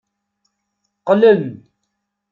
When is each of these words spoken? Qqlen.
Qqlen. 0.99 1.43